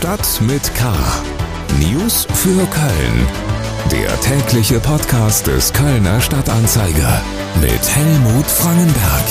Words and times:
Stadt 0.00 0.40
mit 0.40 0.74
K. 0.74 0.94
News 1.78 2.26
für 2.32 2.66
Köln. 2.68 3.26
Der 3.92 4.18
tägliche 4.22 4.80
Podcast 4.80 5.46
des 5.46 5.74
Kölner 5.74 6.22
Stadtanzeiger 6.22 7.22
mit 7.60 7.86
Helmut 7.94 8.46
Frangenberg. 8.46 9.24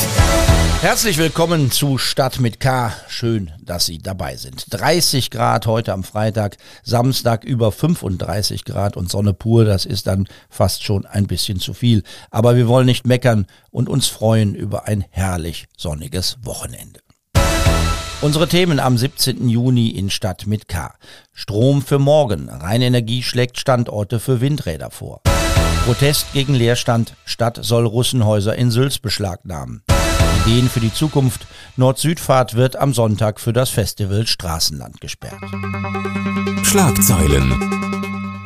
Herzlich 0.82 1.18
willkommen 1.18 1.72
zu 1.72 1.98
Stadt 1.98 2.40
mit 2.40 2.60
K. 2.60 2.94
Schön, 3.08 3.50
dass 3.64 3.88
Sie 3.88 3.98
dabei 3.98 4.36
sind. 4.36 4.68
30 4.70 5.32
Grad 5.32 5.66
heute 5.66 5.92
am 5.92 6.04
Freitag, 6.04 6.58
Samstag 6.84 7.46
über 7.46 7.72
35 7.72 8.64
Grad 8.64 8.96
und 8.96 9.10
Sonne 9.10 9.34
pur. 9.34 9.66
Das 9.66 9.88
ist 9.88 10.06
dann 10.06 10.28
fast 10.52 10.84
schon 10.84 11.08
ein 11.08 11.26
bisschen 11.26 11.60
zu 11.60 11.74
viel. 11.74 12.04
Aber 12.30 12.56
wir 12.56 12.68
wollen 12.68 12.86
nicht 12.86 13.08
meckern 13.08 13.48
und 13.72 13.90
uns 13.90 14.06
freuen 14.06 14.54
über 14.54 14.86
ein 14.88 15.04
herrlich 15.10 15.66
sonniges 15.76 16.38
Wochenende. 16.44 17.00
Unsere 18.22 18.50
Themen 18.50 18.82
am 18.82 18.98
17. 18.98 19.48
Juni 19.48 19.88
in 19.88 20.10
Stadt 20.10 20.46
mit 20.46 20.68
K. 20.68 20.94
Strom 21.32 21.82
für 21.82 22.00
morgen. 22.00 22.50
Rheinenergie 22.50 23.24
schlägt 23.24 23.58
Standorte 23.58 24.20
für 24.20 24.42
Windräder 24.42 24.92
vor. 24.92 25.22
Protest 25.86 26.34
gegen 26.34 26.54
Leerstand. 26.54 27.14
Stadt 27.24 27.60
soll 27.62 27.86
Russenhäuser 27.86 28.56
in 28.56 28.72
Sülz 28.72 29.00
beschlagnahmen. 29.00 29.84
Ideen 30.46 30.68
für 30.68 30.82
die 30.82 30.94
Zukunft. 30.94 31.48
Nord-Süd-Fahrt 31.78 32.56
wird 32.56 32.76
am 32.76 32.94
Sonntag 32.94 33.40
für 33.40 33.54
das 33.54 33.70
Festival 33.70 34.28
Straßenland 34.28 35.00
gesperrt. 35.00 35.40
Schlagzeilen. 36.64 37.54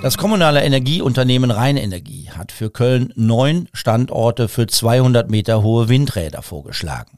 Das 0.04 0.20
kommunale 0.20 0.64
Energieunternehmen 0.64 1.50
Rheinenergie 1.50 2.30
hat 2.30 2.52
für 2.52 2.70
Köln 2.70 3.12
neun 3.16 3.70
Standorte 3.74 4.50
für 4.50 4.68
200 4.68 5.32
Meter 5.32 5.64
hohe 5.64 5.90
Windräder 5.90 6.44
vorgeschlagen. 6.44 7.18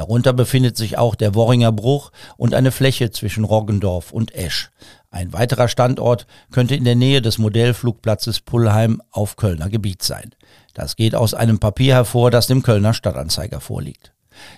Darunter 0.00 0.32
befindet 0.32 0.78
sich 0.78 0.96
auch 0.96 1.14
der 1.14 1.34
Worringer 1.34 1.72
Bruch 1.72 2.10
und 2.38 2.54
eine 2.54 2.72
Fläche 2.72 3.10
zwischen 3.10 3.44
Roggendorf 3.44 4.12
und 4.12 4.34
Esch. 4.34 4.70
Ein 5.10 5.34
weiterer 5.34 5.68
Standort 5.68 6.26
könnte 6.50 6.74
in 6.74 6.84
der 6.84 6.94
Nähe 6.94 7.20
des 7.20 7.36
Modellflugplatzes 7.36 8.40
Pullheim 8.40 9.02
auf 9.10 9.36
Kölner 9.36 9.68
Gebiet 9.68 10.02
sein. 10.02 10.30
Das 10.72 10.96
geht 10.96 11.14
aus 11.14 11.34
einem 11.34 11.58
Papier 11.58 11.96
hervor, 11.96 12.30
das 12.30 12.46
dem 12.46 12.62
Kölner 12.62 12.94
Stadtanzeiger 12.94 13.60
vorliegt. 13.60 14.14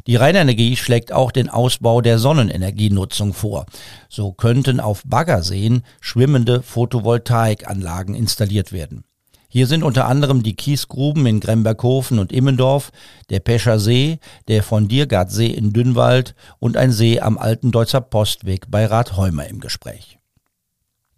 Die 0.06 0.14
Rheinenergie 0.14 0.76
schlägt 0.76 1.10
auch 1.10 1.32
den 1.32 1.48
Ausbau 1.48 2.02
der 2.02 2.20
Sonnenenergienutzung 2.20 3.34
vor. 3.34 3.66
So 4.08 4.30
könnten 4.30 4.78
auf 4.78 5.02
Baggerseen 5.04 5.82
schwimmende 6.00 6.62
Photovoltaikanlagen 6.62 8.14
installiert 8.14 8.70
werden. 8.70 9.02
Hier 9.54 9.66
sind 9.66 9.82
unter 9.82 10.06
anderem 10.06 10.42
die 10.42 10.56
Kiesgruben 10.56 11.26
in 11.26 11.38
Gremberghofen 11.38 12.18
und 12.18 12.32
Immendorf, 12.32 12.90
der 13.28 13.40
Pescher 13.40 13.78
See, 13.78 14.18
der 14.48 14.62
von 14.62 14.88
Diergartsee 14.88 15.48
in 15.48 15.74
Dünnwald 15.74 16.34
und 16.58 16.78
ein 16.78 16.90
See 16.90 17.20
am 17.20 17.36
alten 17.36 17.70
Deutzer 17.70 18.00
Postweg 18.00 18.70
bei 18.70 18.86
Rathheumer 18.86 19.46
im 19.48 19.60
Gespräch. 19.60 20.16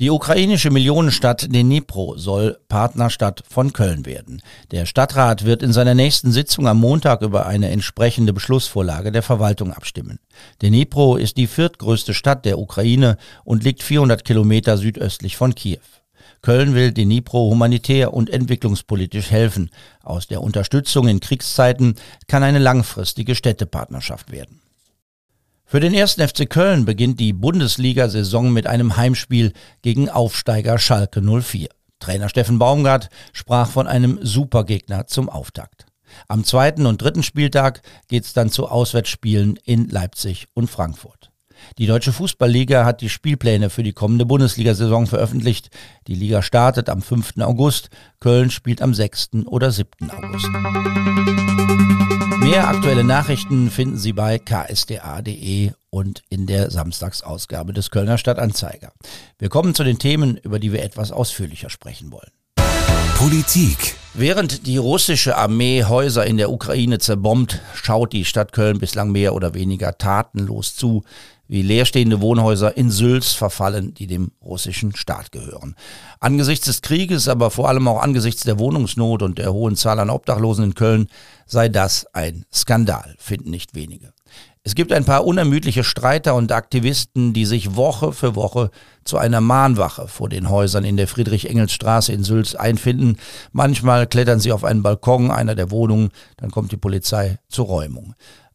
Die 0.00 0.10
ukrainische 0.10 0.72
Millionenstadt 0.72 1.46
Dnipro 1.54 2.16
soll 2.16 2.58
Partnerstadt 2.68 3.44
von 3.48 3.72
Köln 3.72 4.04
werden. 4.04 4.42
Der 4.72 4.86
Stadtrat 4.86 5.44
wird 5.44 5.62
in 5.62 5.72
seiner 5.72 5.94
nächsten 5.94 6.32
Sitzung 6.32 6.66
am 6.66 6.80
Montag 6.80 7.22
über 7.22 7.46
eine 7.46 7.70
entsprechende 7.70 8.32
Beschlussvorlage 8.32 9.12
der 9.12 9.22
Verwaltung 9.22 9.72
abstimmen. 9.72 10.18
Dnipro 10.60 11.14
ist 11.14 11.36
die 11.36 11.46
viertgrößte 11.46 12.14
Stadt 12.14 12.44
der 12.44 12.58
Ukraine 12.58 13.16
und 13.44 13.62
liegt 13.62 13.84
400 13.84 14.24
Kilometer 14.24 14.76
südöstlich 14.76 15.36
von 15.36 15.54
Kiew. 15.54 15.78
Köln 16.44 16.74
will 16.74 16.92
Dnipro 16.92 17.48
humanitär 17.48 18.12
und 18.12 18.28
entwicklungspolitisch 18.28 19.30
helfen. 19.30 19.70
Aus 20.02 20.26
der 20.26 20.42
Unterstützung 20.42 21.08
in 21.08 21.20
Kriegszeiten 21.20 21.94
kann 22.26 22.42
eine 22.42 22.58
langfristige 22.58 23.34
Städtepartnerschaft 23.34 24.30
werden. 24.30 24.60
Für 25.64 25.80
den 25.80 25.94
ersten 25.94 26.20
FC 26.28 26.48
Köln 26.48 26.84
beginnt 26.84 27.18
die 27.18 27.32
Bundesliga-Saison 27.32 28.52
mit 28.52 28.66
einem 28.66 28.98
Heimspiel 28.98 29.54
gegen 29.80 30.10
Aufsteiger 30.10 30.76
Schalke 30.76 31.22
04. 31.22 31.70
Trainer 31.98 32.28
Steffen 32.28 32.58
Baumgart 32.58 33.08
sprach 33.32 33.70
von 33.70 33.86
einem 33.86 34.18
Supergegner 34.20 35.06
zum 35.06 35.30
Auftakt. 35.30 35.86
Am 36.28 36.44
zweiten 36.44 36.84
und 36.84 37.00
dritten 37.00 37.22
Spieltag 37.22 37.80
geht's 38.08 38.34
dann 38.34 38.50
zu 38.50 38.68
Auswärtsspielen 38.68 39.58
in 39.64 39.88
Leipzig 39.88 40.48
und 40.52 40.68
Frankfurt. 40.68 41.30
Die 41.78 41.86
Deutsche 41.86 42.12
Fußballliga 42.12 42.84
hat 42.84 43.00
die 43.00 43.08
Spielpläne 43.08 43.70
für 43.70 43.82
die 43.82 43.92
kommende 43.92 44.26
Bundesliga-Saison 44.26 45.06
veröffentlicht. 45.06 45.70
Die 46.06 46.14
Liga 46.14 46.42
startet 46.42 46.88
am 46.88 47.02
5. 47.02 47.38
August. 47.40 47.90
Köln 48.20 48.50
spielt 48.50 48.82
am 48.82 48.94
6. 48.94 49.30
oder 49.46 49.70
7. 49.70 50.10
August. 50.10 50.48
Mehr 52.40 52.68
aktuelle 52.68 53.04
Nachrichten 53.04 53.70
finden 53.70 53.96
Sie 53.96 54.12
bei 54.12 54.38
ksda.de 54.38 55.72
und 55.90 56.22
in 56.28 56.46
der 56.46 56.70
Samstagsausgabe 56.70 57.72
des 57.72 57.90
Kölner 57.90 58.18
Stadtanzeiger. 58.18 58.92
Wir 59.38 59.48
kommen 59.48 59.74
zu 59.74 59.82
den 59.82 59.98
Themen, 59.98 60.36
über 60.36 60.58
die 60.58 60.72
wir 60.72 60.82
etwas 60.82 61.10
ausführlicher 61.10 61.70
sprechen 61.70 62.12
wollen. 62.12 62.30
Politik. 63.16 63.94
Während 64.12 64.66
die 64.66 64.76
russische 64.76 65.36
Armee 65.36 65.84
Häuser 65.84 66.26
in 66.26 66.36
der 66.36 66.50
Ukraine 66.50 66.98
zerbombt, 66.98 67.60
schaut 67.74 68.12
die 68.12 68.24
Stadt 68.24 68.52
Köln 68.52 68.78
bislang 68.78 69.10
mehr 69.10 69.34
oder 69.34 69.54
weniger 69.54 69.96
tatenlos 69.96 70.76
zu, 70.76 71.04
wie 71.48 71.62
leerstehende 71.62 72.20
Wohnhäuser 72.20 72.76
in 72.76 72.90
Sülz 72.90 73.32
verfallen, 73.32 73.94
die 73.94 74.06
dem 74.06 74.32
russischen 74.42 74.96
Staat 74.96 75.32
gehören. 75.32 75.74
Angesichts 76.20 76.66
des 76.66 76.82
Krieges, 76.82 77.28
aber 77.28 77.50
vor 77.50 77.68
allem 77.68 77.88
auch 77.88 78.02
angesichts 78.02 78.42
der 78.44 78.58
Wohnungsnot 78.58 79.22
und 79.22 79.38
der 79.38 79.52
hohen 79.52 79.76
Zahl 79.76 79.98
an 80.00 80.10
Obdachlosen 80.10 80.64
in 80.64 80.74
Köln 80.74 81.08
sei 81.46 81.68
das 81.68 82.06
ein 82.14 82.44
Skandal, 82.52 83.14
finden 83.18 83.50
nicht 83.50 83.74
wenige. 83.74 84.12
Es 84.66 84.74
gibt 84.74 84.94
ein 84.94 85.04
paar 85.04 85.26
unermüdliche 85.26 85.84
Streiter 85.84 86.34
und 86.34 86.50
Aktivisten, 86.50 87.34
die 87.34 87.44
sich 87.44 87.76
Woche 87.76 88.14
für 88.14 88.34
Woche 88.34 88.70
zu 89.04 89.18
einer 89.18 89.42
Mahnwache 89.42 90.08
vor 90.08 90.30
den 90.30 90.48
Häusern 90.48 90.84
in 90.84 90.96
der 90.96 91.06
Friedrich-Engels-Straße 91.06 92.10
in 92.14 92.24
Sülz 92.24 92.54
einfinden. 92.54 93.18
Manchmal 93.52 94.06
klettern 94.06 94.40
sie 94.40 94.52
auf 94.52 94.64
einen 94.64 94.82
Balkon 94.82 95.30
einer 95.30 95.54
der 95.54 95.70
Wohnungen, 95.70 96.08
dann 96.38 96.50
kommt 96.50 96.72
die 96.72 96.78
Polizei 96.78 97.38
zur 97.50 97.66
Räumung. 97.66 98.14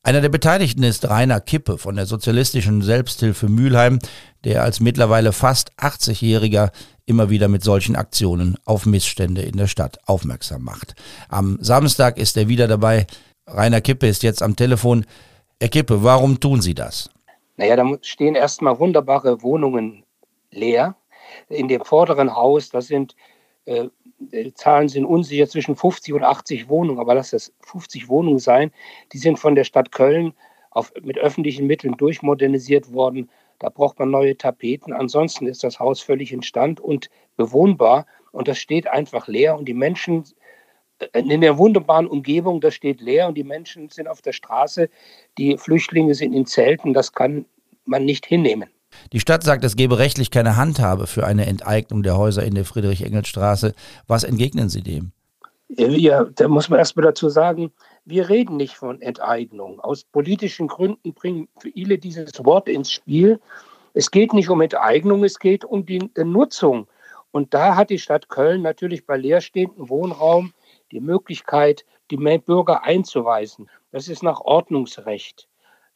Einer 0.09 0.22
der 0.22 0.30
Beteiligten 0.30 0.81
ist 0.81 1.08
Rainer 1.08 1.40
Kippe 1.40 1.78
von 1.78 1.96
der 1.96 2.08
sozialistischen 2.08 2.81
Selbsthilfe 2.81 3.47
Mülheim, 3.47 4.00
der 4.44 4.64
als 4.64 4.80
mittlerweile 4.80 5.34
fast 5.34 5.72
80-Jähriger 5.78 6.72
immer 7.06 7.30
wieder 7.30 7.47
mit 7.47 7.64
solchen 7.64 7.96
Aktionen 7.96 8.58
auf 8.66 8.88
Missstände 8.88 9.44
in 9.44 9.56
der 9.56 9.68
Stadt 9.68 10.00
aufmerksam 10.08 10.64
macht. 10.64 10.96
Am 11.28 11.59
Samstag 11.62 12.18
ist 12.18 12.38
er 12.38 12.48
wieder 12.48 12.68
dabei. 12.68 13.06
Rainer 13.46 13.81
Kippe 13.81 14.08
ist 14.08 14.24
jetzt 14.24 14.42
am 14.42 14.56
Telefon. 14.56 15.06
Herr 15.59 15.69
Kippe, 15.69 16.03
warum 16.03 16.40
tun 16.40 16.59
Sie 16.59 16.74
das? 16.74 17.12
Naja, 17.58 17.75
da 17.75 17.86
stehen 18.02 18.34
erstmal 18.34 18.80
wunderbare 18.80 19.44
Wohnungen 19.44 20.06
leer. 20.50 20.96
In 21.50 21.68
dem 21.68 21.86
vorderen 21.86 22.36
Haus, 22.36 22.69
das 22.72 22.88
sind 22.88 23.16
äh, 23.69 23.90
die 24.19 24.53
Zahlen 24.53 24.90
sind 24.90 25.06
unsicher 25.06 25.47
zwischen 25.47 25.75
50 25.75 26.13
und 26.13 26.24
80 26.24 26.68
Wohnungen, 26.68 27.00
aber 27.00 27.16
lass 27.16 27.31
das 27.31 27.53
50 27.62 28.09
Wohnungen 28.09 28.40
sein. 28.40 28.72
Die 29.13 29.18
sind 29.18 29.40
von 29.40 29.56
der 29.56 29.63
Stadt 29.63 29.91
Köln 29.91 30.34
auf, 30.72 30.91
mit 31.02 31.18
öffentlichen 31.18 31.68
Mitteln 31.68 31.96
durchmodernisiert 31.96 32.91
worden. 32.91 33.30
Da 33.59 33.69
braucht 33.69 34.00
man 34.00 34.09
neue 34.09 34.38
Tapeten. 34.38 34.91
Ansonsten 34.94 35.47
ist 35.47 35.63
das 35.63 35.80
Haus 35.80 36.02
völlig 36.02 36.34
instand 36.34 36.80
und 36.80 37.09
bewohnbar. 37.38 38.06
Und 38.31 38.47
das 38.47 38.57
steht 38.57 38.88
einfach 38.88 39.28
leer. 39.28 39.57
Und 39.57 39.66
die 39.66 39.74
Menschen 39.74 40.25
äh, 41.00 41.19
in 41.19 41.41
der 41.41 41.57
wunderbaren 41.57 42.07
Umgebung, 42.07 42.62
das 42.62 42.75
steht 42.75 43.01
leer. 43.01 43.28
Und 43.28 43.36
die 43.36 43.44
Menschen 43.44 43.90
sind 43.90 44.07
auf 44.07 44.22
der 44.22 44.34
Straße. 44.34 44.90
Die 45.38 45.57
Flüchtlinge 45.57 46.13
sind 46.16 46.34
in 46.34 46.46
Zelten. 46.46 46.94
Das 46.94 47.13
kann 47.13 47.46
man 47.86 48.03
nicht 48.03 48.25
hinnehmen. 48.25 48.69
Die 49.11 49.19
Stadt 49.19 49.44
sagt, 49.44 49.63
es 49.63 49.75
gebe 49.75 49.97
rechtlich 49.97 50.31
keine 50.31 50.55
Handhabe 50.55 51.07
für 51.07 51.25
eine 51.25 51.45
Enteignung 51.45 52.03
der 52.03 52.17
Häuser 52.17 52.44
in 52.44 52.55
der 52.55 52.66
Friedrich-Engels-Straße. 52.66 53.73
Was 54.07 54.23
entgegnen 54.23 54.69
Sie 54.69 54.81
dem? 54.81 55.11
Ja, 55.69 56.23
da 56.23 56.47
muss 56.47 56.69
man 56.69 56.79
erstmal 56.79 57.05
dazu 57.05 57.29
sagen, 57.29 57.72
wir 58.05 58.29
reden 58.29 58.57
nicht 58.57 58.75
von 58.75 59.01
Enteignung. 59.01 59.79
Aus 59.79 60.03
politischen 60.03 60.67
Gründen 60.67 61.13
bringen 61.13 61.47
viele 61.59 62.00
dieses 62.00 62.44
Wort 62.44 62.67
ins 62.67 62.91
Spiel. 62.91 63.39
Es 63.94 64.09
geht 64.09 64.33
nicht 64.33 64.50
um 64.50 64.62
Enteignung, 64.62 65.24
es 65.24 65.38
geht 65.38 65.65
um 65.65 65.85
die 65.85 66.09
Nutzung. 66.18 66.88
Und 67.31 67.53
da 67.53 67.75
hat 67.75 67.92
die 67.92 68.00
Stadt 68.00 68.30
Köln 68.30 68.63
natürlich 68.63 69.06
bei 69.06 69.18
leerstehendem 69.18 69.89
Wohnraum 69.89 70.53
die 70.92 71.00
Möglichkeit, 71.00 71.85
die 72.09 72.18
Bürger 72.18 72.83
einzuweisen. 72.83 73.69
Das 73.92 74.07
ist 74.07 74.24
nach 74.24 74.42
Ordnungsrecht. 74.42 75.49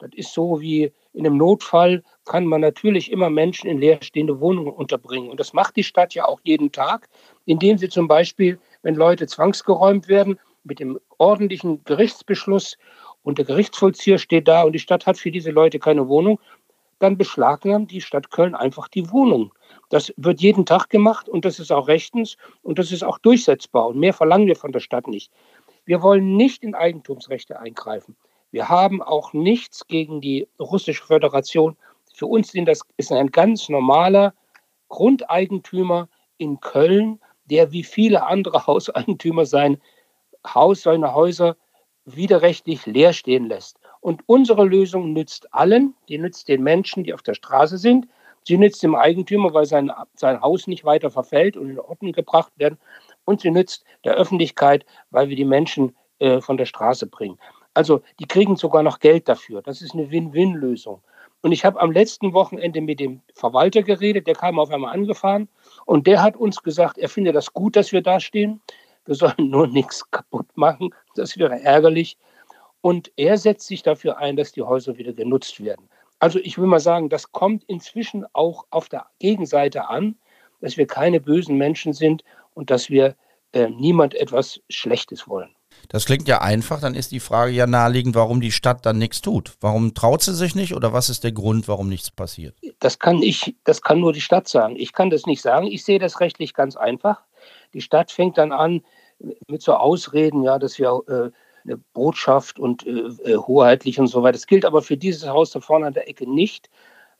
Das 0.04 0.12
ist 0.16 0.34
so 0.34 0.60
wie 0.60 0.92
in 1.14 1.26
einem 1.26 1.38
Notfall 1.38 2.02
kann 2.26 2.44
man 2.44 2.60
natürlich 2.60 3.10
immer 3.10 3.30
Menschen 3.30 3.70
in 3.70 3.78
leerstehende 3.78 4.38
Wohnungen 4.38 4.72
unterbringen. 4.72 5.30
Und 5.30 5.40
das 5.40 5.54
macht 5.54 5.76
die 5.76 5.84
Stadt 5.84 6.12
ja 6.14 6.26
auch 6.26 6.40
jeden 6.44 6.72
Tag, 6.72 7.08
indem 7.46 7.78
sie 7.78 7.88
zum 7.88 8.06
Beispiel, 8.06 8.58
wenn 8.82 8.96
Leute 8.96 9.26
zwangsgeräumt 9.26 10.08
werden, 10.08 10.38
mit 10.62 10.78
dem 10.78 11.00
ordentlichen 11.16 11.84
Gerichtsbeschluss 11.84 12.76
und 13.22 13.38
der 13.38 13.46
Gerichtsvollzieher 13.46 14.18
steht 14.18 14.46
da 14.46 14.64
und 14.64 14.72
die 14.72 14.78
Stadt 14.78 15.06
hat 15.06 15.16
für 15.16 15.30
diese 15.30 15.50
Leute 15.50 15.78
keine 15.78 16.06
Wohnung, 16.08 16.38
dann 16.98 17.16
beschlagnahmt 17.16 17.90
die 17.90 18.02
Stadt 18.02 18.30
Köln 18.30 18.54
einfach 18.54 18.88
die 18.88 19.10
Wohnung. 19.10 19.54
Das 19.88 20.12
wird 20.18 20.42
jeden 20.42 20.66
Tag 20.66 20.90
gemacht 20.90 21.30
und 21.30 21.46
das 21.46 21.58
ist 21.58 21.72
auch 21.72 21.88
rechtens 21.88 22.36
und 22.62 22.78
das 22.78 22.92
ist 22.92 23.04
auch 23.04 23.18
durchsetzbar. 23.18 23.86
Und 23.86 23.98
mehr 23.98 24.12
verlangen 24.12 24.48
wir 24.48 24.56
von 24.56 24.72
der 24.72 24.80
Stadt 24.80 25.06
nicht. 25.06 25.32
Wir 25.86 26.02
wollen 26.02 26.36
nicht 26.36 26.62
in 26.62 26.74
Eigentumsrechte 26.74 27.58
eingreifen. 27.58 28.16
Wir 28.54 28.68
haben 28.68 29.02
auch 29.02 29.32
nichts 29.32 29.88
gegen 29.88 30.20
die 30.20 30.46
russische 30.60 31.04
Föderation. 31.04 31.76
Für 32.14 32.26
uns 32.26 32.52
sind 32.52 32.66
das, 32.66 32.82
ist 32.96 33.10
ein 33.10 33.32
ganz 33.32 33.68
normaler 33.68 34.32
Grundeigentümer 34.88 36.08
in 36.38 36.60
Köln, 36.60 37.18
der 37.46 37.72
wie 37.72 37.82
viele 37.82 38.24
andere 38.24 38.64
Hauseigentümer 38.68 39.44
sein 39.44 39.78
Haus, 40.46 40.82
seine 40.82 41.16
Häuser 41.16 41.56
widerrechtlich 42.04 42.86
leer 42.86 43.12
stehen 43.12 43.48
lässt. 43.48 43.80
Und 44.00 44.22
unsere 44.26 44.64
Lösung 44.64 45.12
nützt 45.12 45.52
allen, 45.52 45.94
die 46.08 46.18
nützt 46.18 46.46
den 46.46 46.62
Menschen, 46.62 47.02
die 47.02 47.12
auf 47.12 47.22
der 47.22 47.34
Straße 47.34 47.76
sind, 47.76 48.06
sie 48.44 48.56
nützt 48.56 48.84
dem 48.84 48.94
Eigentümer, 48.94 49.52
weil 49.52 49.66
sein, 49.66 49.90
sein 50.14 50.40
Haus 50.40 50.68
nicht 50.68 50.84
weiter 50.84 51.10
verfällt 51.10 51.56
und 51.56 51.70
in 51.70 51.80
Ordnung 51.80 52.12
gebracht 52.12 52.52
werden, 52.54 52.78
und 53.24 53.40
sie 53.40 53.50
nützt 53.50 53.84
der 54.04 54.14
Öffentlichkeit, 54.14 54.86
weil 55.10 55.28
wir 55.28 55.34
die 55.34 55.44
Menschen 55.44 55.96
äh, 56.20 56.40
von 56.40 56.56
der 56.56 56.66
Straße 56.66 57.08
bringen. 57.08 57.36
Also 57.74 58.02
die 58.20 58.26
kriegen 58.26 58.56
sogar 58.56 58.82
noch 58.82 59.00
Geld 59.00 59.28
dafür. 59.28 59.60
Das 59.62 59.82
ist 59.82 59.94
eine 59.94 60.10
Win-Win-Lösung. 60.10 61.02
Und 61.42 61.52
ich 61.52 61.64
habe 61.64 61.80
am 61.80 61.92
letzten 61.92 62.32
Wochenende 62.32 62.80
mit 62.80 63.00
dem 63.00 63.20
Verwalter 63.34 63.82
geredet, 63.82 64.26
der 64.26 64.34
kam 64.34 64.58
auf 64.58 64.70
einmal 64.70 64.94
angefahren 64.94 65.48
und 65.84 66.06
der 66.06 66.22
hat 66.22 66.36
uns 66.36 66.62
gesagt, 66.62 66.96
er 66.96 67.10
finde 67.10 67.32
das 67.32 67.52
gut, 67.52 67.76
dass 67.76 67.92
wir 67.92 68.00
da 68.00 68.18
stehen. 68.18 68.62
Wir 69.04 69.14
sollen 69.14 69.34
nur 69.50 69.66
nichts 69.66 70.10
kaputt 70.10 70.46
machen. 70.54 70.94
Das 71.16 71.36
wäre 71.36 71.60
ärgerlich. 71.60 72.16
Und 72.80 73.12
er 73.16 73.36
setzt 73.36 73.66
sich 73.66 73.82
dafür 73.82 74.18
ein, 74.18 74.36
dass 74.36 74.52
die 74.52 74.62
Häuser 74.62 74.96
wieder 74.96 75.12
genutzt 75.12 75.62
werden. 75.62 75.88
Also 76.18 76.38
ich 76.38 76.56
will 76.56 76.66
mal 76.66 76.80
sagen, 76.80 77.10
das 77.10 77.32
kommt 77.32 77.64
inzwischen 77.64 78.24
auch 78.32 78.64
auf 78.70 78.88
der 78.88 79.06
Gegenseite 79.18 79.88
an, 79.88 80.16
dass 80.60 80.78
wir 80.78 80.86
keine 80.86 81.20
bösen 81.20 81.58
Menschen 81.58 81.92
sind 81.92 82.24
und 82.54 82.70
dass 82.70 82.88
wir 82.88 83.16
äh, 83.52 83.68
niemand 83.68 84.14
etwas 84.14 84.60
Schlechtes 84.70 85.28
wollen. 85.28 85.54
Das 85.88 86.06
klingt 86.06 86.28
ja 86.28 86.40
einfach, 86.40 86.80
dann 86.80 86.94
ist 86.94 87.12
die 87.12 87.20
Frage 87.20 87.52
ja 87.52 87.66
naheliegend, 87.66 88.14
warum 88.14 88.40
die 88.40 88.52
Stadt 88.52 88.84
dann 88.86 88.98
nichts 88.98 89.20
tut. 89.20 89.54
Warum 89.60 89.94
traut 89.94 90.22
sie 90.22 90.34
sich 90.34 90.54
nicht 90.54 90.74
oder 90.74 90.92
was 90.92 91.08
ist 91.08 91.24
der 91.24 91.32
Grund, 91.32 91.68
warum 91.68 91.88
nichts 91.88 92.10
passiert? 92.10 92.54
Das 92.80 92.98
kann 92.98 93.22
ich, 93.22 93.56
das 93.64 93.82
kann 93.82 94.00
nur 94.00 94.12
die 94.12 94.20
Stadt 94.20 94.48
sagen. 94.48 94.76
Ich 94.76 94.92
kann 94.92 95.10
das 95.10 95.26
nicht 95.26 95.42
sagen. 95.42 95.66
Ich 95.66 95.84
sehe 95.84 95.98
das 95.98 96.20
rechtlich 96.20 96.54
ganz 96.54 96.76
einfach. 96.76 97.22
Die 97.72 97.80
Stadt 97.80 98.10
fängt 98.10 98.38
dann 98.38 98.52
an 98.52 98.82
mit 99.48 99.62
so 99.62 99.74
Ausreden, 99.74 100.42
ja, 100.42 100.58
dass 100.58 100.78
wir 100.78 101.00
äh, 101.08 101.30
eine 101.64 101.78
Botschaft 101.92 102.58
und 102.58 102.86
äh, 102.86 102.90
äh, 102.90 103.36
hoheitlich 103.36 103.98
und 103.98 104.06
so 104.06 104.22
weiter. 104.22 104.32
Das 104.32 104.46
gilt 104.46 104.64
aber 104.64 104.82
für 104.82 104.96
dieses 104.96 105.28
Haus 105.28 105.50
da 105.50 105.60
vorne 105.60 105.86
an 105.86 105.94
der 105.94 106.08
Ecke 106.08 106.30
nicht, 106.30 106.68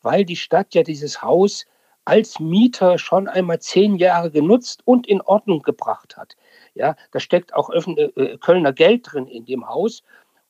weil 0.02 0.24
die 0.24 0.36
Stadt 0.36 0.74
ja 0.74 0.82
dieses 0.82 1.22
Haus 1.22 1.64
als 2.04 2.38
Mieter 2.38 2.98
schon 2.98 3.28
einmal 3.28 3.60
zehn 3.60 3.96
Jahre 3.96 4.30
genutzt 4.30 4.82
und 4.84 5.06
in 5.06 5.20
Ordnung 5.20 5.62
gebracht 5.62 6.16
hat. 6.16 6.36
Ja, 6.74 6.96
da 7.12 7.20
steckt 7.20 7.54
auch 7.54 7.70
Öffn 7.70 7.96
äh, 7.96 8.36
Kölner 8.38 8.72
Geld 8.72 9.12
drin 9.12 9.26
in 9.26 9.44
dem 9.46 9.66
Haus. 9.68 10.02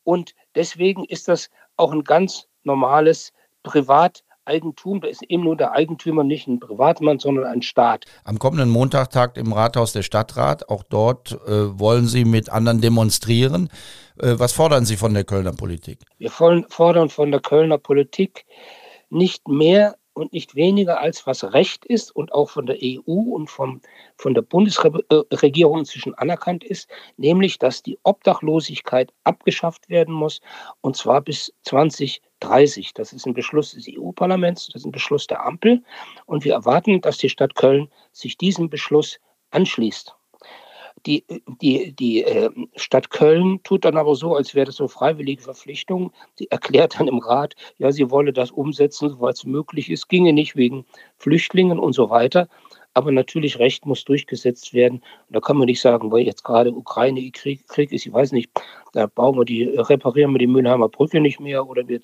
Und 0.04 0.34
deswegen 0.54 1.04
ist 1.04 1.28
das 1.28 1.50
auch 1.76 1.92
ein 1.92 2.04
ganz 2.04 2.48
normales 2.64 3.32
Privateigentum. 3.62 5.00
Da 5.00 5.08
ist 5.08 5.22
eben 5.22 5.44
nur 5.44 5.56
der 5.56 5.72
Eigentümer 5.72 6.24
nicht 6.24 6.46
ein 6.46 6.60
Privatmann, 6.60 7.18
sondern 7.18 7.44
ein 7.44 7.62
Staat. 7.62 8.04
Am 8.24 8.38
kommenden 8.38 8.70
Montag 8.70 9.10
tagt 9.10 9.38
im 9.38 9.52
Rathaus 9.52 9.92
der 9.92 10.02
Stadtrat. 10.02 10.68
Auch 10.68 10.82
dort 10.82 11.32
äh, 11.46 11.78
wollen 11.78 12.06
Sie 12.06 12.24
mit 12.24 12.50
anderen 12.50 12.80
demonstrieren. 12.80 13.68
Äh, 14.18 14.34
was 14.38 14.52
fordern 14.52 14.84
Sie 14.84 14.96
von 14.96 15.14
der 15.14 15.24
Kölner 15.24 15.52
Politik? 15.52 16.00
Wir 16.18 16.30
fordern 16.30 17.10
von 17.10 17.30
der 17.30 17.40
Kölner 17.40 17.78
Politik 17.78 18.44
nicht 19.10 19.46
mehr 19.48 19.94
und 20.14 20.32
nicht 20.32 20.54
weniger 20.54 21.00
als 21.00 21.26
was 21.26 21.52
Recht 21.52 21.84
ist 21.84 22.14
und 22.14 22.32
auch 22.32 22.48
von 22.50 22.66
der 22.66 22.78
EU 22.82 23.34
und 23.34 23.50
vom, 23.50 23.80
von 24.16 24.32
der 24.32 24.42
Bundesregierung 24.42 25.80
inzwischen 25.80 26.14
anerkannt 26.14 26.64
ist, 26.64 26.88
nämlich 27.16 27.58
dass 27.58 27.82
die 27.82 27.98
Obdachlosigkeit 28.04 29.12
abgeschafft 29.24 29.88
werden 29.90 30.14
muss 30.14 30.40
und 30.80 30.96
zwar 30.96 31.20
bis 31.20 31.52
2030. 31.64 32.94
Das 32.94 33.12
ist 33.12 33.26
ein 33.26 33.34
Beschluss 33.34 33.72
des 33.72 33.86
EU-Parlaments, 33.88 34.68
das 34.68 34.82
ist 34.82 34.86
ein 34.86 34.92
Beschluss 34.92 35.26
der 35.26 35.44
Ampel 35.44 35.82
und 36.26 36.44
wir 36.44 36.54
erwarten, 36.54 37.00
dass 37.00 37.18
die 37.18 37.28
Stadt 37.28 37.54
Köln 37.54 37.90
sich 38.12 38.38
diesem 38.38 38.70
Beschluss 38.70 39.18
anschließt. 39.50 40.14
Die, 41.06 41.24
die, 41.60 41.92
die 41.92 42.24
äh, 42.24 42.50
Stadt 42.76 43.10
Köln 43.10 43.60
tut 43.62 43.84
dann 43.84 43.96
aber 43.96 44.14
so, 44.14 44.34
als 44.34 44.54
wäre 44.54 44.66
das 44.66 44.76
so 44.76 44.88
freiwillige 44.88 45.42
Verpflichtung. 45.42 46.12
Sie 46.36 46.50
erklärt 46.50 46.98
dann 46.98 47.08
im 47.08 47.18
Rat, 47.18 47.54
ja, 47.76 47.92
sie 47.92 48.10
wolle 48.10 48.32
das 48.32 48.50
umsetzen, 48.50 49.10
soweit 49.10 49.36
es 49.36 49.44
möglich 49.44 49.90
ist, 49.90 50.08
ginge 50.08 50.32
nicht 50.32 50.56
wegen 50.56 50.86
Flüchtlingen 51.18 51.78
und 51.78 51.92
so 51.92 52.08
weiter. 52.08 52.48
Aber 52.96 53.10
natürlich, 53.10 53.58
Recht 53.58 53.86
muss 53.86 54.04
durchgesetzt 54.04 54.72
werden. 54.72 55.02
Und 55.28 55.36
da 55.36 55.40
kann 55.40 55.56
man 55.56 55.66
nicht 55.66 55.80
sagen, 55.80 56.12
weil 56.12 56.22
jetzt 56.22 56.44
gerade 56.44 56.72
Ukraine-Krieg 56.72 57.66
Krieg 57.66 57.92
ist, 57.92 58.06
ich 58.06 58.12
weiß 58.12 58.30
nicht, 58.32 58.50
da 58.92 59.06
bauen 59.06 59.36
wir 59.36 59.44
die, 59.44 59.64
reparieren 59.64 60.32
wir 60.32 60.38
die 60.38 60.46
Mülheimer 60.46 60.88
Brücke 60.88 61.20
nicht 61.20 61.40
mehr 61.40 61.68
oder 61.68 61.86
wir 61.88 62.00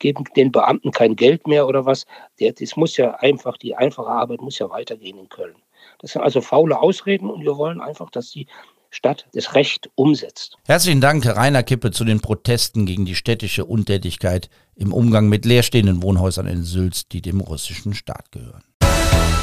geben 0.00 0.24
den 0.36 0.50
Beamten 0.50 0.90
kein 0.90 1.14
Geld 1.14 1.46
mehr 1.46 1.66
oder 1.68 1.86
was. 1.86 2.06
Das 2.38 2.76
muss 2.76 2.96
ja 2.96 3.12
einfach, 3.20 3.56
die 3.56 3.76
einfache 3.76 4.08
Arbeit 4.08 4.42
muss 4.42 4.58
ja 4.58 4.68
weitergehen 4.68 5.18
in 5.18 5.28
Köln. 5.28 5.54
Das 6.00 6.12
sind 6.12 6.22
also 6.22 6.40
faule 6.40 6.80
Ausreden 6.80 7.30
und 7.30 7.42
wir 7.42 7.56
wollen 7.56 7.80
einfach, 7.80 8.10
dass 8.10 8.30
die 8.30 8.46
Stadt 8.90 9.26
das 9.32 9.54
Recht 9.54 9.90
umsetzt. 9.94 10.58
Herzlichen 10.66 11.00
Dank, 11.00 11.24
Rainer 11.26 11.62
Kippe, 11.62 11.92
zu 11.92 12.04
den 12.04 12.20
Protesten 12.20 12.84
gegen 12.84 13.06
die 13.06 13.14
städtische 13.14 13.64
Untätigkeit 13.64 14.50
im 14.76 14.92
Umgang 14.92 15.28
mit 15.28 15.46
leerstehenden 15.46 16.02
Wohnhäusern 16.02 16.46
in 16.46 16.62
Sülz, 16.62 17.08
die 17.08 17.22
dem 17.22 17.40
russischen 17.40 17.94
Staat 17.94 18.30
gehören. 18.32 18.62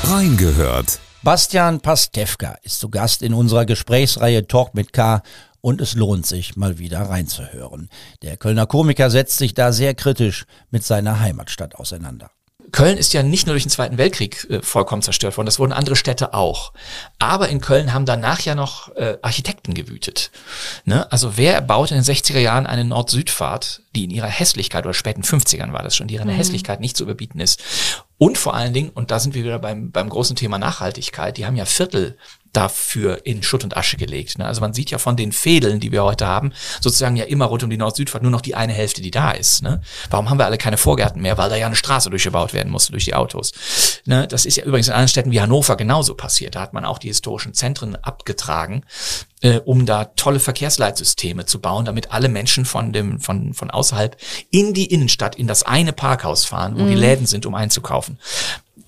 Reingehört. 0.03 1.00
Bastian 1.24 1.81
Pastewka 1.81 2.57
ist 2.63 2.80
zu 2.80 2.89
Gast 2.89 3.24
in 3.24 3.33
unserer 3.33 3.65
Gesprächsreihe 3.65 4.47
Talk 4.47 4.74
mit 4.74 4.94
K 4.94 5.21
und 5.62 5.81
es 5.81 5.95
lohnt 5.95 6.25
sich 6.25 6.56
mal 6.56 6.80
wieder 6.80 7.01
reinzuhören. 7.01 7.89
Der 8.21 8.38
Kölner 8.38 8.65
Komiker 8.65 9.09
setzt 9.09 9.38
sich 9.38 9.53
da 9.53 9.71
sehr 9.71 9.95
kritisch 9.95 10.45
mit 10.71 10.83
seiner 10.83 11.19
Heimatstadt 11.19 11.75
auseinander. 11.75 12.31
Köln 12.71 12.98
ist 12.98 13.13
ja 13.13 13.24
nicht 13.24 13.45
nur 13.45 13.54
durch 13.54 13.63
den 13.63 13.69
Zweiten 13.69 13.98
Weltkrieg 13.98 14.48
äh, 14.50 14.62
vollkommen 14.62 15.01
zerstört 15.01 15.38
worden, 15.38 15.45
das 15.45 15.60
wurden 15.60 15.74
andere 15.74 15.95
Städte 15.95 16.33
auch. 16.33 16.74
Aber 17.19 17.50
in 17.50 17.62
Köln 17.62 17.94
haben 17.94 18.06
danach 18.06 18.42
ja 18.42 18.56
noch 18.56 18.95
äh, 18.95 19.18
Architekten 19.21 19.74
gewütet. 19.74 20.31
Ne? 20.86 21.12
Also 21.12 21.38
wer 21.38 21.62
baute 21.62 21.95
in 21.95 22.04
den 22.04 22.16
60er 22.16 22.39
Jahren 22.39 22.66
eine 22.66 22.86
Nord-Süd-Fahrt, 22.86 23.81
die 23.95 24.06
in 24.06 24.12
ihrer 24.12 24.27
Hässlichkeit, 24.27 24.86
oder 24.86 24.94
späten 24.94 25.24
50ern 25.24 25.74
war 25.74 25.83
das 25.83 25.95
schon, 25.95 26.07
die 26.07 26.16
ihrer 26.16 26.25
mhm. 26.25 26.31
Hässlichkeit 26.31 26.80
nicht 26.80 26.98
zu 26.98 27.04
überbieten 27.04 27.39
ist. 27.39 27.62
Und 28.18 28.38
vor 28.38 28.54
allen 28.54 28.74
Dingen, 28.74 28.89
und 28.89 29.12
da 29.12 29.19
sind 29.19 29.33
wir 29.33 29.44
wieder 29.44 29.60
beim, 29.60 29.92
beim 29.92 30.10
großen 30.10 30.36
Thema 30.36 30.57
Nachhaltigkeit, 30.60 31.38
die 31.38 31.45
haben 31.45 31.56
ja 31.56 31.66
Viertel 31.66 32.18
dafür 32.53 33.25
in 33.25 33.43
Schutt 33.43 33.63
und 33.63 33.77
Asche 33.77 33.97
gelegt. 33.97 34.37
Ne? 34.37 34.45
Also 34.45 34.61
man 34.61 34.73
sieht 34.73 34.91
ja 34.91 34.97
von 34.97 35.15
den 35.15 35.31
Fädeln, 35.31 35.79
die 35.79 35.91
wir 35.91 36.03
heute 36.03 36.27
haben, 36.27 36.51
sozusagen 36.81 37.15
ja 37.15 37.25
immer 37.25 37.45
rund 37.45 37.63
um 37.63 37.69
die 37.69 37.77
Nord-Süd-Fahrt 37.77 38.23
nur 38.23 38.31
noch 38.31 38.41
die 38.41 38.55
eine 38.55 38.73
Hälfte, 38.73 39.01
die 39.01 39.11
da 39.11 39.31
ist. 39.31 39.61
Ne? 39.61 39.81
Warum 40.09 40.29
haben 40.29 40.39
wir 40.39 40.45
alle 40.45 40.57
keine 40.57 40.77
Vorgärten 40.77 41.21
mehr? 41.21 41.37
Weil 41.37 41.49
da 41.49 41.55
ja 41.55 41.67
eine 41.67 41.75
Straße 41.75 42.09
durchgebaut 42.09 42.53
werden 42.53 42.71
musste 42.71 42.91
durch 42.91 43.05
die 43.05 43.13
Autos. 43.13 43.51
Ne? 44.05 44.27
Das 44.27 44.45
ist 44.45 44.57
ja 44.57 44.63
übrigens 44.63 44.87
in 44.87 44.94
anderen 44.94 45.09
Städten 45.09 45.31
wie 45.31 45.41
Hannover 45.41 45.75
genauso 45.75 46.15
passiert. 46.15 46.56
Da 46.56 46.61
hat 46.61 46.73
man 46.73 46.85
auch 46.85 46.97
die 46.97 47.07
historischen 47.07 47.53
Zentren 47.53 47.95
abgetragen, 47.95 48.83
äh, 49.41 49.59
um 49.59 49.85
da 49.85 50.06
tolle 50.06 50.39
Verkehrsleitsysteme 50.39 51.45
zu 51.45 51.59
bauen, 51.61 51.85
damit 51.85 52.11
alle 52.11 52.29
Menschen 52.29 52.65
von 52.65 52.94
dem 52.94 53.19
von 53.19 53.53
von 53.53 53.69
außerhalb 53.69 54.18
in 54.51 54.73
die 54.73 54.87
Innenstadt 54.87 55.35
in 55.35 55.47
das 55.47 55.63
eine 55.63 55.94
Parkhaus 55.94 56.45
fahren, 56.45 56.77
wo 56.77 56.83
mhm. 56.83 56.89
die 56.89 56.95
Läden 56.95 57.25
sind, 57.25 57.45
um 57.45 57.56
einzukaufen 57.56 58.18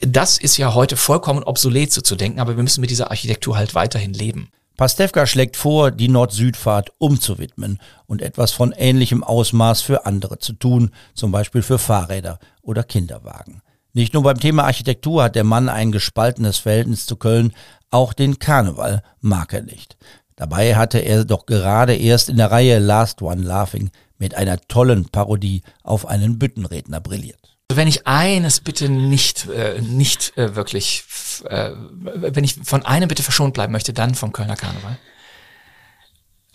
das 0.02 0.38
ist 0.38 0.58
ja 0.58 0.74
heute 0.74 0.98
vollkommen 0.98 1.44
obsolet 1.44 1.94
so 1.94 2.02
zu 2.02 2.16
denken, 2.16 2.40
aber 2.40 2.56
wir 2.56 2.64
müssen 2.64 2.82
mit 2.82 2.90
dieser 2.90 3.12
Architektur 3.12 3.56
halt 3.56 3.76
weiterhin 3.76 4.14
leben. 4.14 4.50
Pastewka 4.78 5.28
schlägt 5.28 5.58
vor, 5.58 5.92
die 5.92 6.08
Nord-Süd-Fahrt 6.08 6.92
umzuwidmen 6.98 7.80
und 8.08 8.22
etwas 8.22 8.52
von 8.52 8.72
ähnlichem 8.72 9.24
Ausmaß 9.24 9.82
für 9.82 10.08
andere 10.08 10.40
zu 10.40 10.54
tun, 10.54 10.92
zum 11.14 11.32
Beispiel 11.32 11.62
für 11.62 11.78
Fahrräder 11.78 12.40
oder 12.64 12.84
Kinderwagen. 12.84 13.62
Nicht 13.94 14.14
nur 14.14 14.24
beim 14.24 14.40
Thema 14.40 14.64
Architektur 14.64 15.24
hat 15.24 15.36
der 15.36 15.44
Mann 15.44 15.70
ein 15.70 15.92
gespaltenes 15.92 16.58
Verhältnis 16.58 17.06
zu 17.06 17.16
Köln, 17.16 17.54
auch 17.92 18.14
den 18.14 18.40
Karneval 18.40 19.04
mag 19.20 19.54
er 19.54 19.62
nicht. 19.62 19.98
Dabei 20.36 20.76
hatte 20.76 20.98
er 20.98 21.26
doch 21.26 21.46
gerade 21.46 21.96
erst 21.96 22.30
in 22.30 22.38
der 22.38 22.50
Reihe 22.50 22.80
Last 22.80 23.22
One 23.22 23.44
Laughing 23.44 23.92
mit 24.18 24.34
einer 24.34 24.60
tollen 24.62 25.10
Parodie 25.10 25.62
auf 25.84 26.08
einen 26.08 26.40
Büttenredner 26.40 27.02
brilliert. 27.02 27.51
Wenn 27.76 27.88
ich 27.88 28.08
eines 28.08 28.60
bitte 28.60 28.90
nicht, 28.90 29.48
äh, 29.50 29.82
nicht 29.82 30.38
äh, 30.38 30.56
wirklich, 30.56 31.04
äh, 31.46 31.72
wenn 31.94 32.44
ich 32.44 32.56
von 32.64 32.86
einem 32.86 33.08
bitte 33.08 33.24
verschont 33.24 33.54
bleiben 33.54 33.72
möchte, 33.72 33.94
dann 33.94 34.16
vom 34.16 34.32
Kölner 34.32 34.56
Karneval. 34.56 34.98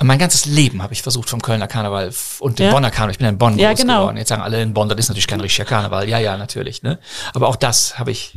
Mein 0.02 0.18
ganzes 0.18 0.44
Leben 0.44 0.82
habe 0.82 0.92
ich 0.92 1.00
versucht 1.00 1.30
vom 1.30 1.40
Kölner 1.40 1.68
Karneval 1.68 2.12
und 2.40 2.58
dem 2.58 2.66
ja. 2.66 2.72
Bonner 2.72 2.90
Karneval. 2.90 3.12
Ich 3.12 3.18
bin 3.18 3.28
in 3.28 3.38
Bonn 3.38 3.58
ja, 3.58 3.70
groß 3.70 3.80
genau. 3.80 4.00
geworden. 4.00 4.18
Jetzt 4.18 4.28
sagen 4.28 4.42
alle 4.42 4.60
in 4.60 4.74
Bonn, 4.74 4.90
das 4.90 4.98
ist 4.98 5.08
natürlich 5.08 5.26
kein 5.26 5.40
richtiger 5.40 5.64
Karneval. 5.64 6.06
Ja, 6.06 6.18
ja, 6.18 6.36
natürlich. 6.36 6.82
Ne? 6.82 6.98
Aber 7.32 7.48
auch 7.48 7.56
das 7.56 7.98
habe 7.98 8.10
ich 8.10 8.36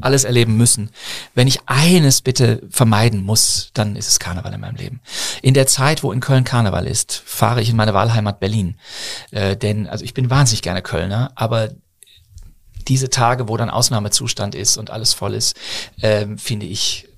alles 0.00 0.22
erleben 0.22 0.56
müssen. 0.56 0.90
Wenn 1.34 1.48
ich 1.48 1.60
eines 1.66 2.20
bitte 2.20 2.62
vermeiden 2.70 3.24
muss, 3.24 3.70
dann 3.74 3.96
ist 3.96 4.06
es 4.06 4.20
Karneval 4.20 4.52
in 4.52 4.60
meinem 4.60 4.76
Leben. 4.76 5.00
In 5.42 5.54
der 5.54 5.66
Zeit, 5.66 6.04
wo 6.04 6.12
in 6.12 6.20
Köln 6.20 6.44
Karneval 6.44 6.86
ist, 6.86 7.22
fahre 7.24 7.60
ich 7.60 7.70
in 7.70 7.76
meine 7.76 7.92
Wahlheimat 7.92 8.38
Berlin. 8.38 8.76
Äh, 9.32 9.56
denn 9.56 9.88
also 9.88 10.04
ich 10.04 10.14
bin 10.14 10.30
wahnsinnig 10.30 10.62
gerne 10.62 10.82
Kölner, 10.82 11.32
aber 11.34 11.70
diese 12.88 13.10
Tage, 13.10 13.48
wo 13.48 13.56
dann 13.56 13.70
Ausnahmezustand 13.70 14.54
ist 14.54 14.76
und 14.76 14.90
alles 14.90 15.12
voll 15.12 15.34
ist, 15.34 15.56
ähm, 16.02 16.38
finde 16.38 16.66
ich 16.66 17.08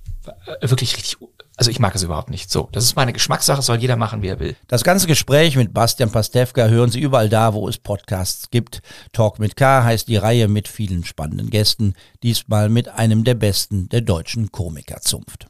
wirklich 0.61 0.97
richtig 0.97 1.17
Also 1.57 1.71
ich 1.71 1.79
mag 1.79 1.95
es 1.95 2.03
überhaupt 2.03 2.31
nicht. 2.31 2.51
So, 2.51 2.69
das 2.73 2.85
ist 2.85 2.97
meine 2.97 3.13
Geschmackssache, 3.13 3.63
soll 3.63 3.79
jeder 3.79 3.97
machen, 3.97 4.23
wie 4.23 4.29
er 4.29 4.41
will. 4.41 4.57
Das 4.69 4.85
ganze 4.85 5.07
Gespräch 5.07 5.57
mit 5.57 5.73
Bastian 5.73 6.11
Pastewka 6.11 6.67
hören 6.67 6.91
Sie 6.91 7.01
überall 7.01 7.29
da, 7.29 7.55
wo 7.55 7.69
es 7.69 7.79
Podcasts 7.79 8.51
gibt. 8.51 8.83
Talk 9.13 9.39
mit 9.39 9.57
K 9.57 9.85
heißt 9.85 10.09
die 10.09 10.17
Reihe 10.17 10.49
mit 10.49 10.69
vielen 10.69 11.05
spannenden 11.05 11.49
Gästen, 11.49 11.95
diesmal 12.23 12.69
mit 12.69 12.89
einem 12.89 13.25
der 13.25 13.35
besten 13.35 13.89
der 13.89 14.03
deutschen 14.03 14.53
Komikerzunft. 14.53 15.47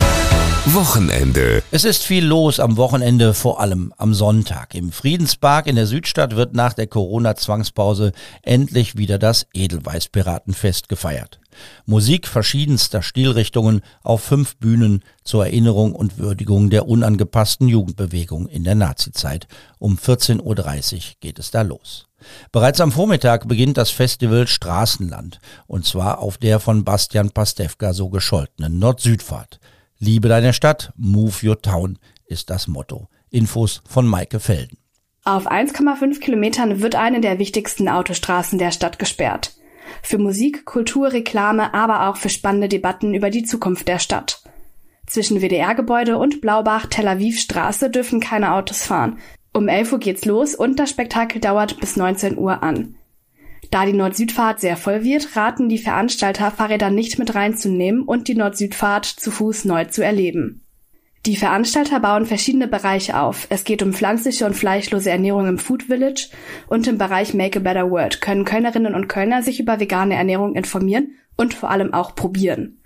Wochenende. 0.75 1.63
Es 1.71 1.85
ist 1.85 2.03
viel 2.03 2.25
los 2.25 2.59
am 2.59 2.77
Wochenende, 2.77 3.35
vor 3.35 3.61
allem 3.61 3.95
am 3.99 4.15
Sonntag. 4.15 4.75
Im 4.75 4.91
Friedenspark 4.91 5.69
in 5.69 5.77
der 5.77 5.87
Südstadt 5.87 6.35
wird 6.35 6.55
nach 6.55 6.73
der 6.73 6.89
Corona-Zwangspause 6.89 8.11
endlich 8.43 8.97
wieder 8.97 9.19
das 9.19 9.47
Edelweiß-Piratenfest 9.55 10.89
gefeiert. 10.89 11.39
Musik 11.87 12.27
verschiedenster 12.27 13.03
Stilrichtungen 13.03 13.81
auf 14.03 14.25
fünf 14.25 14.57
Bühnen 14.57 15.05
zur 15.23 15.47
Erinnerung 15.47 15.95
und 15.95 16.19
Würdigung 16.19 16.69
der 16.69 16.89
unangepassten 16.89 17.69
Jugendbewegung 17.69 18.49
in 18.49 18.65
der 18.65 18.75
Nazizeit. 18.75 19.47
Um 19.79 19.97
14.30 19.97 20.43
Uhr 20.43 21.01
geht 21.21 21.39
es 21.39 21.53
da 21.53 21.63
los. 21.63 22.07
Bereits 22.51 22.81
am 22.81 22.91
Vormittag 22.91 23.47
beginnt 23.47 23.77
das 23.77 23.91
Festival 23.91 24.49
Straßenland, 24.49 25.39
und 25.69 25.87
zwar 25.87 26.19
auf 26.19 26.39
der 26.39 26.59
von 26.59 26.83
Bastian 26.83 27.31
Pastewka 27.31 27.93
so 27.93 28.09
gescholtenen 28.09 28.81
Nord-Süd-Fahrt. 28.81 29.61
Liebe 29.99 30.29
deine 30.29 30.53
Stadt, 30.53 30.93
move 30.97 31.47
your 31.47 31.61
town 31.63 31.99
ist 32.27 32.51
das 32.51 32.69
Motto. 32.69 33.09
Infos 33.31 33.83
von 33.89 34.07
Maike 34.07 34.41
Felden. 34.41 34.77
Auf 35.25 35.51
1,5 35.51 36.21
Kilometern 36.21 36.83
wird 36.83 36.95
eine 36.95 37.21
der 37.21 37.39
wichtigsten 37.39 37.89
Autostraßen 37.89 38.59
der 38.59 38.73
Stadt 38.73 38.99
gesperrt. 38.99 39.55
Für 40.03 40.19
Musik, 40.19 40.67
Kultur, 40.67 41.13
Reklame, 41.13 41.73
aber 41.73 42.09
auch 42.09 42.17
für 42.17 42.29
spannende 42.29 42.69
Debatten 42.69 43.15
über 43.15 43.31
die 43.31 43.45
Zukunft 43.45 43.89
der 43.89 43.99
Stadt. 43.99 44.43
Zwischen 45.07 45.41
WDR-Gebäude 45.41 46.19
und 46.19 46.41
Blaubach-Tel 46.41 47.09
Aviv-Straße 47.09 47.91
dürfen 47.91 48.21
keine 48.21 48.53
Autos 48.53 48.83
fahren. 48.83 49.19
Um 49.55 49.69
11 49.69 49.93
Uhr 49.93 49.99
geht's 49.99 50.25
los 50.27 50.55
und 50.55 50.79
das 50.79 50.91
Spektakel 50.91 51.41
dauert 51.41 51.81
bis 51.81 51.97
19 51.97 52.37
Uhr 52.37 52.63
an. 52.63 52.97
Da 53.71 53.87
die 53.87 53.93
Nord-Süd-Fahrt 53.93 54.61
sehr 54.61 54.77
voll 54.77 55.05
wird, 55.05 55.37
raten 55.37 55.69
die 55.69 55.79
Veranstalter, 55.79 56.51
Fahrräder 56.51 56.91
nicht 56.91 57.19
mit 57.19 57.35
reinzunehmen 57.35 58.03
und 58.03 58.29
die 58.29 58.35
Nord-Süd-Fahrt 58.35 59.07
zu 59.07 59.31
Fuß 59.31 59.65
neu 59.65 59.85
zu 59.87 60.05
erleben. 60.05 60.63
Die 61.27 61.37
Veranstalter 61.37 61.99
bauen 61.99 62.25
verschiedene 62.25 62.69
Bereiche 62.69 63.19
auf. 63.19 63.49
Es 63.51 63.65
geht 63.65 63.83
um 63.83 63.93
pflanzliche 63.93 64.47
und 64.47 64.55
fleischlose 64.55 65.11
Ernährung 65.11 65.49
im 65.49 65.59
Food 65.59 65.85
Village 65.85 66.29
und 66.69 66.87
im 66.87 66.99
Bereich 66.99 67.35
Make 67.35 67.59
a 67.59 67.63
Better 67.63 67.91
World 67.91 68.21
können 68.21 68.45
Kölnerinnen 68.45 68.95
und 68.95 69.09
Kölner 69.09 69.43
sich 69.43 69.59
über 69.59 69.81
vegane 69.81 70.15
Ernährung 70.15 70.55
informieren 70.55 71.17
und 71.37 71.53
vor 71.53 71.71
allem 71.71 71.93
auch 71.93 72.15
probieren. 72.15 72.81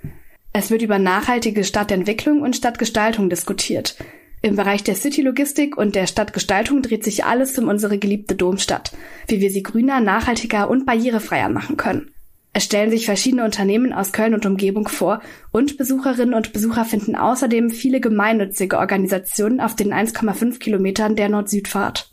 Es 0.55 0.71
wird 0.71 0.81
über 0.81 0.99
nachhaltige 0.99 1.65
Stadtentwicklung 1.65 2.41
und 2.41 2.57
Stadtgestaltung 2.57 3.29
diskutiert. 3.29 3.97
Im 4.43 4.57
Bereich 4.57 4.83
der 4.83 4.95
City-Logistik 4.95 5.77
und 5.77 5.95
der 5.95 6.07
Stadtgestaltung 6.07 6.81
dreht 6.81 7.05
sich 7.05 7.25
alles 7.25 7.59
um 7.59 7.69
unsere 7.69 7.99
geliebte 7.99 8.35
Domstadt, 8.35 8.93
wie 9.29 9.41
wir 9.41 9.51
sie 9.51 9.63
grüner, 9.63 10.01
nachhaltiger 10.01 10.71
und 10.71 10.87
barrierefreier 10.87 11.51
machen 11.51 11.77
können. 11.77 12.11
Es 12.53 12.65
stellen 12.65 12.91
sich 12.91 13.05
verschiedene 13.05 13.45
Unternehmen 13.45 13.93
aus 13.93 14.13
Köln 14.13 14.35
und 14.35 14.45
Umgebung 14.47 14.89
vor 14.89 15.21
und 15.53 15.77
Besucherinnen 15.77 16.35
und 16.35 16.53
Besucher 16.53 16.85
finden 16.85 17.15
außerdem 17.15 17.71
viele 17.71 18.01
gemeinnützige 18.01 18.79
Organisationen 18.79 19.61
auf 19.61 19.77
den 19.77 19.93
1,5 19.93 20.59
Kilometern 20.59 21.17
der 21.17 21.29
Nord-Süd-Fahrt. 21.29 22.11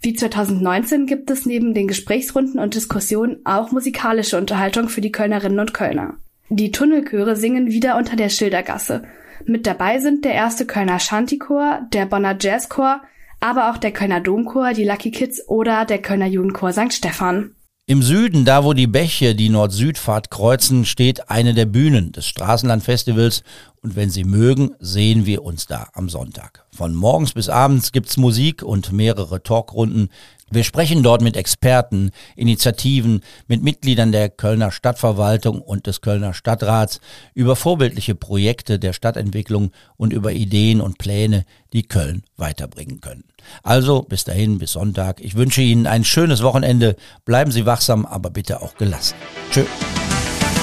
Wie 0.00 0.14
2019 0.14 1.06
gibt 1.06 1.30
es 1.30 1.44
neben 1.44 1.74
den 1.74 1.88
Gesprächsrunden 1.88 2.60
und 2.60 2.74
Diskussionen 2.74 3.38
auch 3.44 3.72
musikalische 3.72 4.38
Unterhaltung 4.38 4.88
für 4.88 5.00
die 5.00 5.12
Kölnerinnen 5.12 5.58
und 5.58 5.74
Kölner. 5.74 6.14
Die 6.50 6.70
Tunnelchöre 6.70 7.36
singen 7.36 7.70
wieder 7.70 7.96
unter 7.96 8.16
der 8.16 8.28
Schildergasse 8.28 9.02
mit 9.44 9.66
dabei 9.66 9.98
sind 9.98 10.24
der 10.24 10.32
erste 10.34 10.66
Kölner 10.66 10.98
Shantychor, 10.98 11.80
der 11.92 12.06
Bonner 12.06 12.36
Jazzchor, 12.40 13.02
aber 13.40 13.70
auch 13.70 13.76
der 13.76 13.92
Kölner 13.92 14.20
Domchor, 14.20 14.72
die 14.72 14.84
Lucky 14.84 15.10
Kids 15.10 15.46
oder 15.48 15.84
der 15.84 16.00
Kölner 16.00 16.26
Jugendchor 16.26 16.72
St. 16.72 16.92
Stephan. 16.92 17.54
Im 17.86 18.02
Süden, 18.02 18.46
da 18.46 18.64
wo 18.64 18.72
die 18.72 18.86
Bäche 18.86 19.34
die 19.34 19.50
Nord-Süd-Fahrt 19.50 20.30
kreuzen, 20.30 20.86
steht 20.86 21.28
eine 21.28 21.52
der 21.52 21.66
Bühnen 21.66 22.12
des 22.12 22.26
Straßenlandfestivals 22.26 23.42
und 23.84 23.96
wenn 23.96 24.08
Sie 24.08 24.24
mögen, 24.24 24.70
sehen 24.80 25.26
wir 25.26 25.44
uns 25.44 25.66
da 25.66 25.88
am 25.92 26.08
Sonntag. 26.08 26.64
Von 26.72 26.94
morgens 26.94 27.34
bis 27.34 27.50
abends 27.50 27.92
gibt's 27.92 28.16
Musik 28.16 28.62
und 28.62 28.92
mehrere 28.92 29.42
Talkrunden. 29.42 30.08
Wir 30.50 30.64
sprechen 30.64 31.02
dort 31.02 31.20
mit 31.20 31.36
Experten, 31.36 32.10
Initiativen, 32.34 33.20
mit 33.46 33.62
Mitgliedern 33.62 34.10
der 34.10 34.30
Kölner 34.30 34.70
Stadtverwaltung 34.70 35.60
und 35.60 35.86
des 35.86 36.00
Kölner 36.00 36.32
Stadtrats 36.32 37.00
über 37.34 37.56
vorbildliche 37.56 38.14
Projekte 38.14 38.78
der 38.78 38.94
Stadtentwicklung 38.94 39.70
und 39.98 40.14
über 40.14 40.32
Ideen 40.32 40.80
und 40.80 40.96
Pläne, 40.96 41.44
die 41.74 41.82
Köln 41.82 42.22
weiterbringen 42.38 43.02
können. 43.02 43.24
Also 43.62 44.00
bis 44.02 44.24
dahin, 44.24 44.58
bis 44.58 44.72
Sonntag. 44.72 45.20
Ich 45.20 45.34
wünsche 45.34 45.60
Ihnen 45.60 45.86
ein 45.86 46.04
schönes 46.04 46.42
Wochenende. 46.42 46.96
Bleiben 47.26 47.52
Sie 47.52 47.66
wachsam, 47.66 48.06
aber 48.06 48.30
bitte 48.30 48.62
auch 48.62 48.76
gelassen. 48.76 49.14
Tschö. 49.50 49.64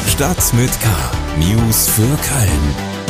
Stadt 0.07 0.53
mit 0.53 0.71
K. 0.81 0.89
News 1.37 1.87
für 1.89 2.01
Köln. 2.01 2.90